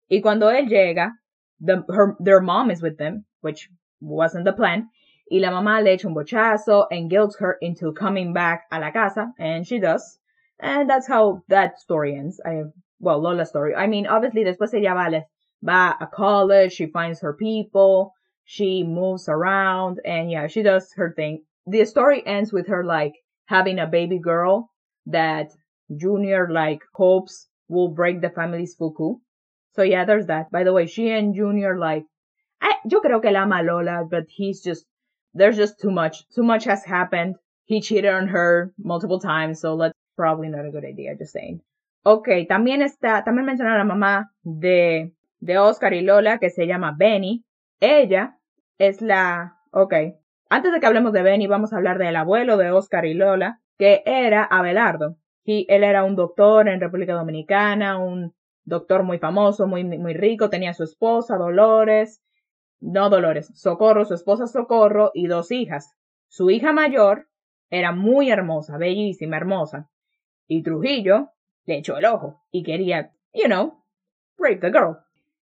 Y 0.08 0.22
cuando 0.22 0.52
él 0.52 0.68
llega, 0.68 1.14
the, 1.60 1.84
her, 1.90 2.16
their 2.20 2.42
mom 2.42 2.70
is 2.70 2.82
with 2.82 2.98
them, 2.98 3.26
which 3.42 3.70
wasn't 4.00 4.46
the 4.46 4.54
plan. 4.54 4.90
Y 5.34 5.40
la 5.40 5.50
mamá 5.50 5.82
le 5.84 5.98
echa 5.98 6.06
un 6.06 6.14
bochazo 6.14 6.86
and 6.92 7.10
guilts 7.10 7.38
her 7.40 7.58
into 7.60 7.92
coming 7.94 8.34
back 8.34 8.66
a 8.72 8.80
la 8.80 8.92
casa, 8.92 9.34
and 9.40 9.66
she 9.66 9.80
does. 9.80 10.20
And 10.60 10.88
that's 10.88 11.08
how 11.08 11.42
that 11.48 11.80
story 11.80 12.16
ends. 12.16 12.40
I, 12.46 12.66
well, 13.00 13.20
Lola's 13.20 13.50
story. 13.50 13.74
I 13.74 13.88
mean, 13.88 14.06
obviously, 14.06 14.44
después 14.44 14.76
ella 14.76 14.94
va, 14.94 15.26
va 15.64 15.98
a 16.00 16.06
college, 16.06 16.74
she 16.74 16.86
finds 16.86 17.22
her 17.22 17.34
people, 17.34 18.14
she 18.46 18.84
moves 18.84 19.28
around, 19.28 20.00
and 20.06 20.30
yeah, 20.30 20.46
she 20.46 20.62
does 20.62 20.94
her 20.98 21.12
thing. 21.16 21.44
The 21.66 21.84
story 21.86 22.22
ends 22.28 22.54
with 22.54 22.68
her 22.68 22.84
like 22.84 23.16
having 23.46 23.80
a 23.80 23.88
baby 23.88 24.20
girl 24.20 24.70
that 25.08 25.50
Junior 25.98 26.48
like 26.52 26.84
hopes 26.94 27.48
will 27.70 27.88
break 27.88 28.22
the 28.22 28.30
family's 28.30 28.76
fuku. 28.76 29.16
So 29.74 29.82
yeah, 29.82 30.06
there's 30.06 30.28
that. 30.28 30.52
By 30.52 30.64
the 30.64 30.74
way, 30.74 30.86
she 30.86 31.10
and 31.10 31.34
Junior 31.34 31.76
like, 31.80 32.06
I, 32.62 32.76
yo 32.86 33.02
creo 33.02 33.20
que 33.20 33.32
la 33.32 33.42
ama 33.42 33.64
Lola, 33.64 34.04
but 34.08 34.26
he's 34.30 34.62
just, 34.62 34.86
there's 35.34 35.58
just 35.58 35.80
too 35.80 35.92
much. 35.92 36.28
Too 36.30 36.44
much 36.44 36.66
has 36.66 36.84
happened. 36.86 37.36
He 37.66 37.82
cheated 37.82 38.14
on 38.14 38.28
her 38.28 38.74
multiple 38.78 39.20
times, 39.20 39.60
so 39.60 39.78
that's 39.78 39.94
probably 40.16 40.50
not 40.50 40.66
a 40.66 40.72
good 40.72 40.86
idea, 40.86 41.16
just 41.16 41.34
saying. 41.34 41.62
Ok, 42.04 42.28
también 42.50 42.82
está, 42.82 43.24
también 43.24 43.46
menciona 43.46 43.78
la 43.78 43.86
mamá 43.86 44.32
de, 44.44 45.14
de 45.40 45.58
Oscar 45.58 45.94
y 45.94 46.02
Lola, 46.02 46.40
que 46.40 46.50
se 46.50 46.68
llama 46.68 46.94
Benny. 46.98 47.46
Ella 47.80 48.38
es 48.78 49.02
la, 49.02 49.58
ok, 49.72 49.94
antes 50.50 50.74
de 50.74 50.80
que 50.80 50.86
hablemos 50.86 51.14
de 51.14 51.24
Benny, 51.24 51.48
vamos 51.48 51.72
a 51.72 51.78
hablar 51.78 51.98
del 51.98 52.16
abuelo 52.18 52.58
de 52.58 52.72
Oscar 52.72 53.06
y 53.06 53.14
Lola, 53.14 53.62
que 53.78 54.04
era 54.06 54.44
Abelardo 54.44 55.18
él 55.46 55.84
era 55.84 56.04
un 56.04 56.16
doctor 56.16 56.68
en 56.68 56.80
República 56.80 57.14
Dominicana, 57.14 57.98
un 57.98 58.34
doctor 58.66 59.04
muy 59.04 59.20
famoso, 59.20 59.68
muy, 59.68 59.84
muy 59.84 60.14
rico, 60.14 60.50
tenía 60.50 60.74
su 60.74 60.84
esposa, 60.84 61.38
Dolores, 61.38 62.22
no 62.84 63.10
Dolores, 63.10 63.50
Socorro, 63.56 64.06
su 64.06 64.14
esposa 64.14 64.46
Socorro 64.46 65.12
y 65.14 65.28
dos 65.28 65.52
hijas. 65.52 65.96
Su 66.28 66.50
hija 66.50 66.74
mayor 66.74 67.30
era 67.70 67.94
muy 67.94 68.30
hermosa, 68.30 68.78
bellísima, 68.78 69.38
hermosa. 69.38 69.90
Y 70.48 70.64
Trujillo 70.64 71.30
le 71.66 71.78
echó 71.78 71.98
el 71.98 72.06
ojo 72.06 72.42
y 72.52 72.64
quería, 72.64 73.12
you 73.34 73.46
know, 73.46 73.84
rape 74.38 74.60
the 74.60 74.72
girl. 74.72 74.98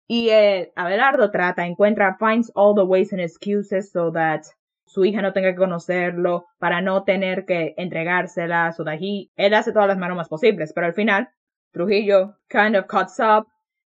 Y 0.08 0.30
eh, 0.30 0.72
Abelardo 0.76 1.32
trata, 1.32 1.66
encuentra, 1.66 2.18
finds 2.20 2.52
all 2.54 2.76
the 2.76 2.84
ways 2.84 3.12
and 3.12 3.22
excuses 3.22 3.92
so 3.92 4.12
that 4.12 4.44
su 4.86 5.04
hija 5.04 5.22
no 5.22 5.34
tenga 5.34 5.52
que 5.52 5.58
conocerlo, 5.58 6.46
para 6.60 6.82
no 6.82 7.04
tener 7.04 7.46
que 7.46 7.74
entregársela, 7.78 8.74
so 8.74 8.84
that 8.84 9.00
he, 9.00 9.32
él 9.36 9.54
hace 9.56 9.72
todas 9.72 9.88
las 9.88 9.98
maromas 9.98 10.30
posibles, 10.30 10.72
pero 10.74 10.86
al 10.86 10.94
final, 10.94 11.30
Trujillo 11.72 12.36
kind 12.48 12.76
of 12.76 12.86
cuts 12.86 13.20
up 13.20 13.48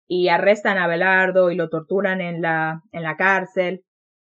y 0.10 0.30
arrestan 0.30 0.80
a 0.80 0.88
Belardo 0.88 1.52
y 1.52 1.56
lo 1.56 1.70
torturan 1.70 2.20
en 2.20 2.42
la, 2.42 2.82
en 2.92 3.04
la 3.04 3.16
cárcel. 3.16 3.86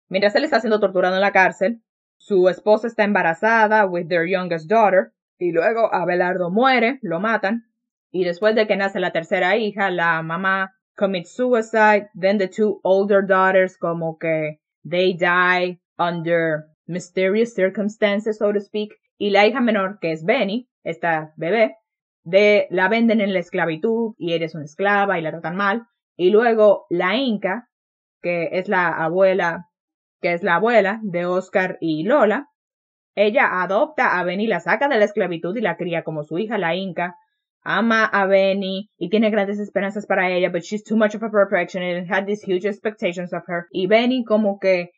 Mientras 0.09 0.35
él 0.35 0.45
está 0.45 0.59
siendo 0.59 0.81
torturado 0.81 1.15
en 1.15 1.21
la 1.21 1.33
cárcel, 1.33 1.83
su 2.17 2.49
esposa 2.49 2.87
está 2.87 3.05
embarazada 3.05 3.85
with 3.85 4.09
their 4.09 4.27
youngest 4.27 4.69
daughter, 4.71 5.13
y 5.39 5.53
luego 5.53 5.93
Abelardo 5.93 6.51
muere, 6.51 6.99
lo 7.03 7.21
matan, 7.21 7.67
y 8.11 8.25
después 8.25 8.55
de 8.55 8.67
que 8.67 8.77
nace 8.77 9.01
la 9.01 9.13
tercera 9.13 9.57
hija, 9.59 9.91
la 9.91 10.23
mamá 10.23 10.73
commits 10.97 11.37
suicide, 11.37 12.09
then 12.19 12.39
the 12.39 12.49
two 12.49 12.81
older 12.83 13.21
daughters 13.21 13.77
como 13.77 14.17
que 14.19 14.59
they 14.83 15.13
die 15.13 15.79
under 15.99 16.65
mysterious 16.87 17.55
circumstances, 17.55 18.39
so 18.39 18.51
to 18.51 18.61
speak, 18.61 18.95
y 19.19 19.29
la 19.29 19.47
hija 19.47 19.61
menor, 19.61 19.99
que 20.01 20.13
es 20.13 20.25
Benny, 20.25 20.71
esta 20.85 21.35
bebé, 21.37 21.77
de, 22.27 22.67
la 22.71 22.89
venden 22.89 23.21
en 23.21 23.33
la 23.33 23.39
esclavitud 23.39 24.15
y 24.19 24.33
eres 24.33 24.55
una 24.55 24.65
esclava 24.65 25.19
y 25.19 25.23
la 25.23 25.31
tratan 25.31 25.57
mal. 25.57 25.87
Y 26.17 26.31
luego 26.31 26.87
la 26.91 27.17
Inca, 27.17 27.69
que 28.21 28.49
es 28.53 28.69
la 28.69 28.89
abuela, 28.89 29.69
que 30.21 30.33
es 30.33 30.43
la 30.43 30.57
abuela 30.57 30.99
de 31.03 31.25
Oscar 31.25 31.79
y 31.81 32.03
Lola, 32.03 32.49
ella 33.15 33.63
adopta 33.63 34.19
a 34.19 34.25
Benny, 34.25 34.47
la 34.47 34.61
saca 34.61 34.89
de 34.89 34.99
la 34.99 35.05
esclavitud 35.05 35.57
y 35.57 35.61
la 35.61 35.77
cría 35.77 36.03
como 36.03 36.25
su 36.25 36.39
hija, 36.39 36.59
la 36.59 36.75
Inca. 36.75 37.17
Ama 37.63 38.05
a 38.05 38.27
Benny 38.27 38.91
y 38.97 39.09
tiene 39.09 39.31
grandes 39.31 39.59
esperanzas 39.59 40.07
para 40.07 40.31
ella, 40.31 40.51
but 40.51 40.63
she's 40.63 40.85
too 40.85 40.97
much 40.97 41.15
of 41.15 41.23
a 41.23 41.31
perfection 41.31 41.83
and 41.83 42.11
had 42.13 42.27
these 42.27 42.45
huge 42.45 42.67
expectations 42.67 43.33
of 43.33 43.43
her. 43.47 43.67
Y 43.71 43.87
Benny 43.87 44.25
como 44.25 44.59
que 44.59 44.91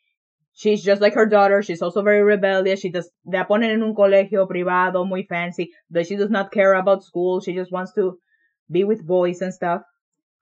she's 0.59 0.83
just 0.83 1.01
like 1.01 1.15
her 1.15 1.27
daughter. 1.27 1.63
She's 1.63 1.83
also 1.83 2.03
very 2.03 2.23
rebellious. 2.23 2.81
She 2.81 2.91
does, 2.91 3.09
la 3.25 3.47
ponen 3.47 3.71
en 3.71 3.83
un 3.83 3.95
colegio 3.95 4.49
privado 4.49 5.07
muy 5.07 5.23
fancy, 5.23 5.71
but 5.89 6.07
she 6.07 6.17
does 6.17 6.31
not 6.31 6.51
care 6.51 6.75
about 6.75 7.05
school. 7.05 7.41
She 7.41 7.55
just 7.55 7.71
wants 7.71 7.93
to 7.95 8.19
be 8.69 8.83
with 8.83 9.07
boys 9.07 9.41
and 9.41 9.55
stuff. 9.55 9.83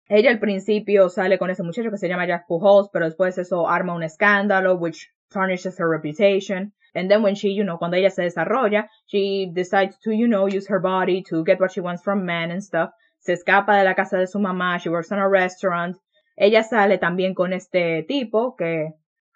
Ella 0.08 0.30
al 0.30 0.38
principio 0.38 1.08
sale 1.08 1.36
con 1.38 1.50
ese 1.50 1.62
muchacho 1.64 1.90
que 1.90 1.98
se 1.98 2.08
llama 2.08 2.26
Jack 2.26 2.46
Pujols, 2.46 2.90
pero 2.92 3.06
después 3.10 3.36
eso 3.38 3.66
arma 3.66 3.94
un 3.94 4.02
escándalo, 4.02 4.78
which 4.78 5.08
tarnishes 5.32 5.78
her 5.78 5.88
reputation. 5.88 6.72
And 6.94 7.10
then 7.10 7.22
when 7.22 7.34
she, 7.34 7.48
you 7.48 7.64
know, 7.64 7.76
cuando 7.78 7.96
ella 7.96 8.10
se 8.10 8.22
desarrolla, 8.22 8.86
she 9.06 9.50
decides 9.52 9.98
to, 10.04 10.12
you 10.12 10.28
know, 10.28 10.46
use 10.46 10.68
her 10.68 10.78
body 10.78 11.24
to 11.30 11.42
get 11.42 11.58
what 11.58 11.72
she 11.72 11.80
wants 11.80 12.02
from 12.02 12.24
men 12.24 12.52
and 12.52 12.62
stuff. 12.62 12.90
Se 13.18 13.32
escapa 13.32 13.78
de 13.78 13.84
la 13.84 13.94
casa 13.94 14.18
de 14.18 14.26
su 14.28 14.38
mamá. 14.38 14.78
She 14.78 14.90
works 14.90 15.10
in 15.10 15.18
a 15.18 15.28
restaurant. 15.28 15.96
Ella 16.38 16.62
sale 16.62 16.98
también 16.98 17.34
con 17.34 17.52
este 17.52 18.04
tipo 18.06 18.54
que, 18.56 18.92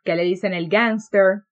que 0.09 0.17
le 0.17 0.25
dicen 0.25 0.55
el 0.55 0.71
gangster. 0.71 1.43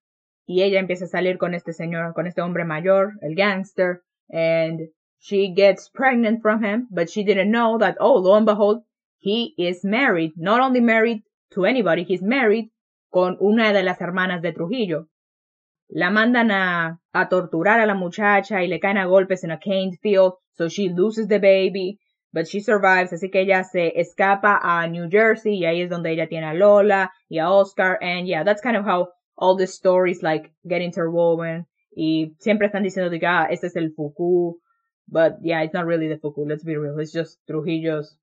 Y 0.47 0.63
ella 0.63 0.81
empieza 0.81 1.05
a 1.05 1.09
salir 1.09 1.37
con 1.37 1.53
este 1.53 1.75
señor, 1.75 2.15
con 2.15 2.27
este 2.27 2.41
hombre 2.41 2.65
mayor, 2.65 3.13
el 3.21 3.35
gangster. 3.35 4.01
And 4.31 4.89
she 5.19 5.53
gets 5.55 5.91
pregnant 5.91 6.41
from 6.41 6.65
him, 6.65 6.89
but 6.91 7.11
she 7.11 7.23
didn't 7.23 7.51
know 7.51 7.77
that, 7.79 7.97
oh, 8.01 8.19
lo 8.19 8.35
and 8.35 8.47
behold, 8.47 8.83
he 9.19 9.53
is 9.59 9.85
married. 9.85 10.33
Not 10.37 10.61
only 10.61 10.81
married 10.81 11.23
to 11.53 11.67
anybody, 11.67 12.05
he's 12.05 12.23
married 12.23 12.71
con 13.13 13.37
una 13.43 13.75
de 13.75 13.83
las 13.83 13.99
hermanas 14.01 14.41
de 14.41 14.53
Trujillo. 14.53 15.09
La 15.91 16.09
mandan 16.11 16.51
a, 16.51 16.99
a 17.13 17.29
torturar 17.29 17.81
a 17.81 17.87
la 17.87 17.95
muchacha 17.95 18.63
y 18.63 18.69
le 18.69 18.81
caen 18.81 18.97
a 18.97 19.05
golpes 19.05 19.45
en 19.45 19.51
a 19.51 19.59
cane 19.59 19.99
field, 20.03 20.33
so 20.55 20.69
she 20.69 20.89
loses 20.89 21.29
the 21.29 21.39
baby, 21.39 21.99
but 22.37 22.47
she 22.47 22.61
survives, 22.61 23.15
así 23.15 23.31
que 23.31 23.41
ella 23.41 23.65
se 23.65 23.99
escapa 23.99 24.61
a 24.63 24.87
New 24.89 25.09
Jersey 25.11 25.55
y 25.55 25.65
ahí 25.65 25.81
es 25.81 25.89
donde 25.89 26.13
ella 26.13 26.29
tiene 26.29 26.45
a 26.45 26.53
Lola 26.53 27.11
y 27.31 27.39
a 27.39 27.51
Oscar, 27.51 27.99
and 28.03 28.27
yeah, 28.27 28.45
that's 28.45 28.61
kind 28.61 28.77
of 28.77 28.85
how 28.85 29.09
all 29.39 29.57
the 29.57 29.67
stories 29.67 30.23
like 30.23 30.53
get 30.69 30.83
interwoven 30.83 31.65
y 31.97 32.35
siempre 32.39 32.67
están 32.67 32.83
diciendo 32.83 33.11
que 33.11 33.27
ah, 33.27 33.49
este 33.51 33.69
es 33.69 33.77
el 33.77 33.91
Fuku, 33.97 34.61
but 35.09 35.39
yeah, 35.43 35.63
it's 35.63 35.73
not 35.73 35.87
really 35.87 36.09
the 36.09 36.19
Fuku, 36.19 36.47
let's 36.47 36.63
be 36.63 36.77
real, 36.77 36.99
it's 36.99 37.11
just 37.11 37.39
Trujillo's 37.47 38.15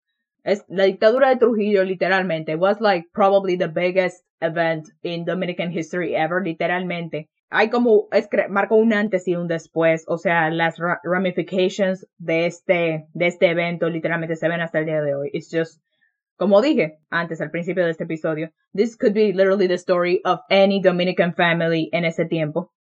Es, 0.46 0.64
la 0.68 0.84
dictadura 0.84 1.30
de 1.30 1.38
Trujillo, 1.38 1.84
literalmente, 1.84 2.56
was 2.56 2.80
like 2.82 3.06
probably 3.14 3.56
the 3.56 3.70
biggest 3.70 4.22
event 4.42 4.90
in 5.02 5.24
Dominican 5.24 5.72
history 5.72 6.16
ever, 6.16 6.44
literalmente. 6.44 7.30
Hay 7.56 7.70
como, 7.70 8.08
es, 8.12 8.28
marcó 8.50 8.78
un 8.78 8.94
antes 8.94 9.28
y 9.28 9.36
un 9.36 9.48
después, 9.48 10.06
o 10.08 10.18
sea, 10.18 10.50
las 10.50 10.78
ramifications 11.04 12.08
de 12.18 12.48
este, 12.48 13.06
de 13.14 13.28
este 13.28 13.52
evento 13.52 13.90
literalmente 13.90 14.36
se 14.36 14.48
ven 14.48 14.60
hasta 14.60 14.80
el 14.80 14.86
día 14.86 15.04
de 15.04 15.14
hoy. 15.14 15.30
It's 15.34 15.50
just, 15.52 15.80
como 16.36 16.64
dije 16.64 16.98
antes 17.12 17.42
al 17.42 17.52
principio 17.52 17.86
de 17.86 17.92
este 17.92 18.06
episodio, 18.06 18.50
this 18.74 18.98
could 18.98 19.14
be 19.14 19.34
literally 19.34 19.68
the 19.68 19.76
story 19.76 20.20
of 20.26 20.40
any 20.50 20.82
Dominican 20.82 21.36
family 21.36 21.90
en 21.94 22.06
ese 22.06 22.26
tiempo. 22.26 22.74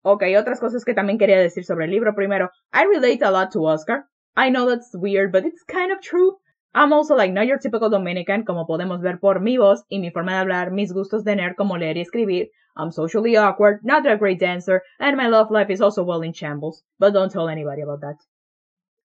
Ok, 0.00 0.22
otras 0.38 0.58
cosas 0.58 0.86
que 0.86 0.94
también 0.94 1.18
quería 1.18 1.38
decir 1.38 1.66
sobre 1.66 1.84
el 1.84 1.90
libro. 1.90 2.14
Primero, 2.14 2.50
I 2.72 2.86
relate 2.86 3.22
a 3.22 3.30
lot 3.30 3.52
to 3.52 3.62
Oscar. 3.62 4.06
I 4.34 4.48
know 4.48 4.66
that's 4.66 4.94
weird, 4.94 5.32
but 5.32 5.44
it's 5.44 5.64
kind 5.64 5.92
of 5.92 6.00
true. 6.00 6.38
I'm 6.74 6.92
also 6.92 7.14
like 7.14 7.32
not 7.32 7.46
your 7.46 7.58
typical 7.58 7.90
Dominican, 7.90 8.44
como 8.44 8.66
podemos 8.66 9.02
ver 9.02 9.18
por 9.18 9.40
mi 9.40 9.58
voz 9.58 9.84
y 9.90 9.98
mi 9.98 10.10
forma 10.10 10.32
de 10.32 10.38
hablar, 10.38 10.70
mis 10.70 10.92
gustos 10.92 11.24
de 11.24 11.36
nerd 11.36 11.54
como 11.56 11.76
leer 11.76 11.96
y 11.96 12.00
escribir. 12.00 12.50
I'm 12.74 12.90
socially 12.90 13.36
awkward, 13.36 13.80
not 13.84 14.06
a 14.06 14.16
great 14.16 14.40
dancer, 14.40 14.82
and 14.98 15.16
my 15.16 15.28
love 15.28 15.50
life 15.50 15.70
is 15.70 15.82
also 15.82 16.02
well 16.02 16.22
in 16.22 16.32
shambles. 16.32 16.82
But 16.98 17.12
don't 17.12 17.30
tell 17.30 17.48
anybody 17.48 17.82
about 17.82 18.00
that. 18.00 18.16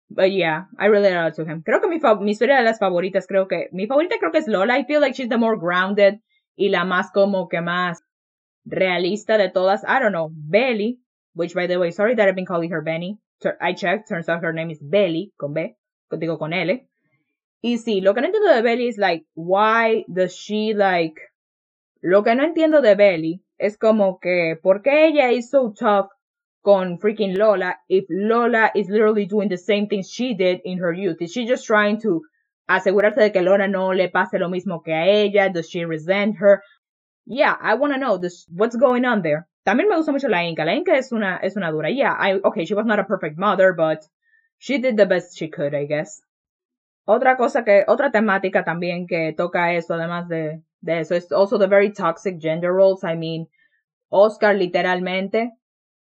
But 0.10 0.32
yeah, 0.32 0.66
I 0.80 0.86
relate 0.86 1.14
a 1.14 1.32
to 1.32 1.44
him. 1.44 1.64
Creo 1.64 1.82
que 1.82 1.90
mi, 1.90 2.00
mi 2.24 2.32
historia 2.32 2.56
de 2.58 2.64
las 2.64 2.80
favoritas, 2.80 3.28
creo 3.28 3.50
que, 3.50 3.68
mi 3.74 3.88
favorita 3.88 4.18
creo 4.20 4.32
que 4.32 4.40
es 4.40 4.48
Lola. 4.48 4.78
I 4.78 4.86
feel 4.86 5.02
like 5.02 5.16
she's 5.16 5.28
the 5.28 5.38
more 5.38 5.58
grounded 5.58 6.22
y 6.58 6.70
la 6.70 6.86
más 6.86 7.12
como 7.12 7.50
que 7.50 7.60
más 7.60 8.00
realista 8.66 9.38
de 9.38 9.50
todas. 9.50 9.84
I 9.84 10.00
don't 10.00 10.14
know, 10.14 10.30
Belly, 10.32 11.02
which 11.34 11.54
by 11.54 11.68
the 11.68 11.78
way, 11.78 11.92
sorry 11.92 12.16
that 12.16 12.30
I've 12.30 12.36
been 12.36 12.46
calling 12.46 12.72
her 12.72 12.82
Benny. 12.82 13.20
I 13.62 13.74
checked, 13.74 14.08
turns 14.08 14.30
out 14.30 14.42
her 14.44 14.54
name 14.54 14.72
is 14.72 14.80
Belly, 14.82 15.34
con 15.38 15.54
B, 15.54 15.76
digo 16.12 16.40
con 16.40 16.54
L. 16.54 16.88
Y 17.62 17.78
sí, 17.80 18.02
lo 18.02 18.14
que 18.14 18.22
no 18.22 18.28
entiendo 18.28 18.54
de 18.54 18.62
Belly 18.62 18.88
es 18.88 18.98
like, 18.98 19.26
why 19.36 20.06
does 20.08 20.34
she 20.34 20.74
like, 20.74 21.20
lo 22.02 22.24
que 22.24 22.36
no 22.36 22.44
entiendo 22.44 22.82
de 22.82 22.96
Belly 22.96 23.42
es 23.58 23.78
como 23.78 24.20
que, 24.20 24.58
¿por 24.62 24.82
qué 24.82 25.08
ella 25.08 25.32
is 25.32 25.50
so 25.50 25.74
tough 25.74 26.10
con 26.62 27.00
freaking 27.00 27.36
Lola 27.36 27.80
if 27.90 28.06
Lola 28.10 28.72
is 28.76 28.90
literally 28.90 29.26
doing 29.26 29.50
the 29.50 29.58
same 29.58 29.88
things 29.88 30.10
she 30.10 30.36
did 30.36 30.62
in 30.66 30.78
her 30.78 30.94
youth? 30.94 31.18
Is 31.22 31.32
she 31.32 31.46
just 31.48 31.66
trying 31.66 32.00
to 32.02 32.22
asegurarse 32.70 33.16
de 33.16 33.32
que 33.32 33.42
Lola 33.42 33.68
no 33.68 33.90
le 33.94 34.10
pase 34.10 34.38
lo 34.38 34.50
mismo 34.50 34.84
que 34.84 34.94
a 34.94 35.06
ella? 35.06 35.50
Does 35.52 35.70
she 35.70 35.86
resent 35.86 36.38
her? 36.38 36.62
Yeah, 37.26 37.56
I 37.60 37.74
want 37.74 37.94
to 37.94 38.00
know 38.00 38.18
this, 38.18 38.46
what's 38.54 38.76
going 38.76 39.04
on 39.06 39.22
there. 39.24 39.48
También 39.66 39.90
me 39.90 39.96
gusta 39.96 40.12
mucho 40.12 40.30
la 40.30 40.44
Inca. 40.44 40.64
La 40.64 40.74
Inca 40.74 40.96
es 40.96 41.12
una, 41.12 41.40
es 41.44 41.58
una 41.58 41.72
dura. 41.72 41.90
Yeah, 41.90 42.14
I, 42.14 42.34
okay, 42.36 42.66
she 42.66 42.74
was 42.74 42.86
not 42.86 43.00
a 43.00 43.04
perfect 43.04 43.38
mother, 43.38 43.74
but 43.74 44.06
she 44.60 44.78
did 44.78 44.96
the 44.96 45.06
best 45.06 45.38
she 45.38 45.50
could, 45.50 45.74
I 45.74 45.86
guess. 45.86 46.22
Otra 47.10 47.38
cosa 47.38 47.64
que, 47.64 47.86
otra 47.88 48.12
temática 48.12 48.66
también 48.66 49.08
que 49.08 49.32
toca 49.32 49.72
eso, 49.72 49.94
además 49.94 50.28
de, 50.28 50.62
de 50.82 51.00
eso, 51.00 51.16
es 51.16 51.32
also 51.32 51.58
the 51.58 51.66
very 51.66 51.94
toxic 51.94 52.38
gender 52.38 52.74
roles. 52.74 53.02
I 53.02 53.16
mean, 53.16 53.48
Oscar 54.10 54.54
literalmente, 54.54 55.54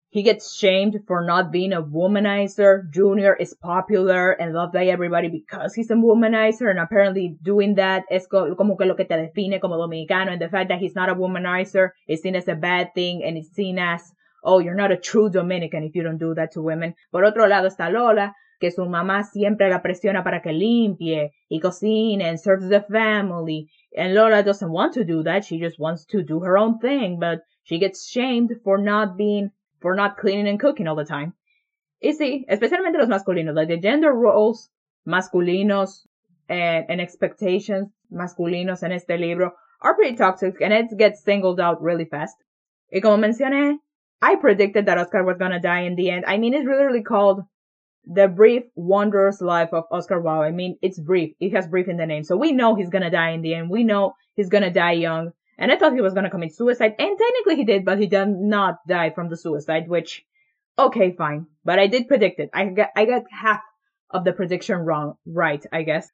he 0.09 0.21
gets 0.21 0.53
shamed 0.53 1.01
for 1.07 1.25
not 1.25 1.51
being 1.51 1.73
a 1.73 1.81
womanizer. 1.81 2.83
Junior 2.91 3.35
is 3.39 3.55
popular 3.55 4.33
and 4.33 4.53
loved 4.53 4.73
by 4.73 4.85
everybody 4.85 5.29
because 5.29 5.73
he's 5.73 5.89
a 5.89 5.95
womanizer 5.95 6.69
and 6.69 6.79
apparently 6.79 7.39
doing 7.41 7.73
that 7.73 8.03
es 8.11 8.27
como 8.27 8.77
que 8.77 8.85
lo 8.85 8.93
que 8.93 9.05
te 9.05 9.17
define 9.17 9.59
como 9.59 9.77
dominicano 9.77 10.31
and 10.31 10.39
the 10.39 10.47
fact 10.47 10.69
that 10.69 10.77
he's 10.77 10.93
not 10.93 11.09
a 11.09 11.15
womanizer 11.15 11.89
is 12.07 12.21
seen 12.21 12.35
as 12.35 12.47
a 12.47 12.53
bad 12.53 12.93
thing 12.93 13.23
and 13.23 13.35
it's 13.35 13.51
seen 13.55 13.79
as, 13.79 14.13
oh, 14.43 14.59
you're 14.59 14.75
not 14.75 14.91
a 14.91 14.97
true 14.97 15.31
Dominican 15.31 15.83
if 15.83 15.95
you 15.95 16.03
don't 16.03 16.19
do 16.19 16.35
that 16.35 16.51
to 16.51 16.61
women. 16.61 16.93
Por 17.11 17.25
otro 17.25 17.47
lado 17.47 17.67
está 17.67 17.91
Lola, 17.91 18.35
que 18.59 18.71
su 18.71 18.85
mamá 18.85 19.23
siempre 19.23 19.69
la 19.69 19.81
presiona 19.81 20.23
para 20.23 20.41
que 20.41 20.53
limpie 20.53 21.31
y 21.49 21.59
cocine 21.59 22.21
and 22.21 22.39
serves 22.39 22.69
the 22.69 22.81
family. 22.81 23.69
And 23.95 24.13
Lola 24.13 24.43
doesn't 24.43 24.71
want 24.71 24.93
to 24.93 25.03
do 25.03 25.23
that. 25.23 25.43
She 25.45 25.59
just 25.59 25.79
wants 25.79 26.05
to 26.07 26.23
do 26.23 26.39
her 26.41 26.57
own 26.57 26.79
thing, 26.79 27.19
but 27.19 27.41
she 27.63 27.79
gets 27.79 28.07
shamed 28.07 28.51
for 28.63 28.77
not 28.77 29.17
being, 29.17 29.51
for 29.81 29.95
not 29.95 30.17
cleaning 30.17 30.47
and 30.47 30.59
cooking 30.59 30.87
all 30.87 30.95
the 30.95 31.05
time. 31.05 31.33
Y 32.01 32.11
sí, 32.11 32.45
especialmente 32.49 32.97
los 32.97 33.07
masculinos, 33.07 33.55
like 33.55 33.69
the 33.69 33.79
gender 33.79 34.11
roles 34.11 34.69
masculinos 35.07 36.05
and, 36.49 36.85
and 36.89 37.01
expectations 37.01 37.89
masculinos 38.11 38.83
en 38.83 38.91
este 38.91 39.17
libro 39.17 39.53
are 39.81 39.95
pretty 39.95 40.15
toxic 40.15 40.61
and 40.61 40.73
it 40.73 40.97
gets 40.97 41.23
singled 41.23 41.59
out 41.59 41.81
really 41.81 42.05
fast. 42.05 42.35
Y 42.91 42.99
como 43.01 43.17
mencioné, 43.17 43.79
I 44.21 44.35
predicted 44.35 44.85
that 44.85 44.97
Oscar 44.97 45.23
was 45.23 45.37
gonna 45.37 45.59
die 45.59 45.81
in 45.81 45.95
the 45.95 46.09
end. 46.09 46.23
I 46.27 46.37
mean, 46.37 46.53
it's 46.53 46.65
literally 46.65 47.03
called 47.03 47.43
the 48.05 48.27
brief, 48.27 48.63
wondrous 48.75 49.41
life 49.41 49.69
of 49.71 49.85
Oscar 49.91 50.19
Wilde. 50.19 50.45
I 50.45 50.51
mean, 50.51 50.77
it's 50.81 50.99
brief. 50.99 51.35
It 51.39 51.53
has 51.53 51.67
brief 51.67 51.87
in 51.87 51.97
the 51.97 52.05
name. 52.05 52.23
So 52.23 52.35
we 52.37 52.51
know 52.51 52.75
he's 52.75 52.89
gonna 52.89 53.11
die 53.11 53.31
in 53.31 53.41
the 53.41 53.53
end. 53.53 53.69
We 53.69 53.83
know 53.83 54.15
he's 54.35 54.49
gonna 54.49 54.71
die 54.71 54.93
young. 54.93 55.31
And 55.57 55.71
I 55.71 55.77
thought 55.77 55.93
he 55.93 56.01
was 56.01 56.13
gonna 56.13 56.29
commit 56.29 56.53
suicide. 56.53 56.95
And 56.99 57.17
technically 57.17 57.55
he 57.55 57.63
did, 57.63 57.85
but 57.85 57.99
he 57.99 58.07
did 58.07 58.27
not 58.27 58.79
die 58.87 59.11
from 59.11 59.29
the 59.29 59.37
suicide, 59.37 59.87
which, 59.87 60.25
okay, 60.77 61.11
fine. 61.11 61.47
But 61.63 61.79
I 61.79 61.87
did 61.87 62.07
predict 62.07 62.39
it. 62.39 62.49
I 62.53 62.65
got, 62.65 62.89
I 62.95 63.05
got 63.05 63.23
half 63.31 63.61
of 64.09 64.23
the 64.23 64.33
prediction 64.33 64.77
wrong, 64.79 65.15
right, 65.25 65.63
I 65.71 65.83
guess. 65.83 66.11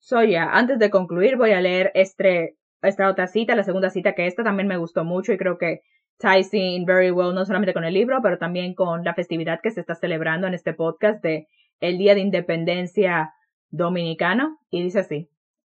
So 0.00 0.20
yeah, 0.20 0.50
antes 0.52 0.78
de 0.78 0.90
concluir 0.90 1.36
voy 1.36 1.52
a 1.52 1.60
leer 1.60 1.90
este, 1.94 2.56
esta 2.82 3.08
otra 3.08 3.26
cita, 3.26 3.56
la 3.56 3.64
segunda 3.64 3.90
cita 3.90 4.14
que 4.14 4.26
esta 4.26 4.44
también 4.44 4.68
me 4.68 4.76
gustó 4.76 5.04
mucho 5.04 5.32
y 5.32 5.38
creo 5.38 5.58
que 5.58 5.80
ties 6.18 6.52
in 6.52 6.86
very 6.86 7.10
well 7.10 7.32
no 7.32 7.44
solamente 7.44 7.74
con 7.74 7.84
el 7.84 7.94
libro, 7.94 8.20
pero 8.22 8.38
también 8.38 8.74
con 8.74 9.04
la 9.04 9.14
festividad 9.14 9.60
que 9.62 9.70
se 9.70 9.80
está 9.80 9.94
celebrando 9.94 10.46
en 10.46 10.54
este 10.54 10.72
podcast 10.72 11.22
de 11.22 11.46
el 11.80 11.98
Día 11.98 12.14
de 12.14 12.20
Independencia 12.20 13.32
Dominicano. 13.70 14.58
Y 14.70 14.82
dice 14.82 15.00
así. 15.00 15.28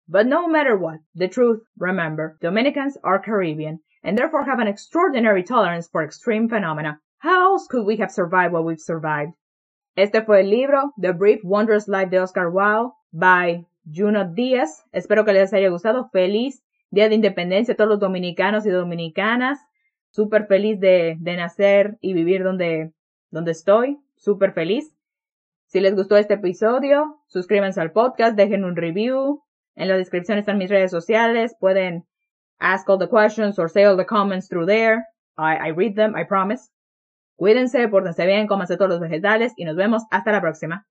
But 0.06 0.26
no 0.26 0.48
matter 0.48 0.76
what, 0.76 1.00
the 1.14 1.28
truth, 1.28 1.62
remember, 1.78 2.36
Dominicans 2.40 2.98
are 3.02 3.18
Caribbean 3.18 3.80
and 4.02 4.18
therefore 4.18 4.44
have 4.44 4.60
an 4.60 4.68
extraordinary 4.68 5.42
tolerance 5.42 5.88
for 5.88 6.02
extreme 6.02 6.48
phenomena. 6.48 7.00
How 7.18 7.52
else 7.52 7.66
could 7.66 7.86
we 7.86 7.96
have 7.96 8.10
survived 8.10 8.52
what 8.52 8.64
we've 8.64 8.80
survived? 8.80 9.32
Este 9.96 10.22
fue 10.26 10.40
el 10.40 10.50
libro 10.50 10.92
The 10.98 11.12
Brief 11.12 11.40
Wondrous 11.42 11.88
Life 11.88 12.10
de 12.10 12.18
Oscar 12.18 12.50
Wilde 12.50 12.92
by 13.12 13.64
Juno 13.90 14.24
Díaz. 14.24 14.82
Espero 14.92 15.24
que 15.24 15.32
les 15.32 15.54
haya 15.54 15.70
gustado. 15.70 16.10
Feliz 16.12 16.62
Día 16.90 17.08
de 17.08 17.14
Independencia 17.14 17.72
a 17.72 17.76
todos 17.76 17.88
los 17.90 18.00
dominicanos 18.00 18.66
y 18.66 18.70
dominicanas 18.70 19.58
súper 20.14 20.46
feliz 20.46 20.78
de, 20.78 21.16
de, 21.18 21.36
nacer 21.36 21.98
y 22.00 22.14
vivir 22.14 22.44
donde, 22.44 22.92
donde 23.30 23.50
estoy, 23.50 23.98
súper 24.14 24.52
feliz. 24.52 24.94
Si 25.66 25.80
les 25.80 25.96
gustó 25.96 26.16
este 26.16 26.34
episodio, 26.34 27.20
suscríbanse 27.26 27.80
al 27.80 27.90
podcast, 27.90 28.36
dejen 28.36 28.64
un 28.64 28.76
review. 28.76 29.42
En 29.74 29.88
la 29.88 29.96
descripción 29.96 30.38
están 30.38 30.56
mis 30.56 30.70
redes 30.70 30.92
sociales. 30.92 31.56
Pueden 31.58 32.06
ask 32.60 32.88
all 32.88 32.98
the 32.98 33.08
questions 33.08 33.58
or 33.58 33.68
say 33.68 33.84
all 33.84 33.96
the 33.96 34.06
comments 34.06 34.48
through 34.48 34.66
there. 34.66 35.02
I, 35.36 35.70
I 35.70 35.72
read 35.72 35.96
them, 35.96 36.14
I 36.16 36.24
promise. 36.24 36.70
Cuídense, 37.36 37.88
pórtense 37.88 38.24
bien, 38.24 38.46
cómanse 38.46 38.76
todos 38.76 38.90
los 38.90 39.00
vegetales 39.00 39.52
y 39.56 39.64
nos 39.64 39.74
vemos 39.74 40.04
hasta 40.12 40.30
la 40.30 40.40
próxima. 40.40 40.86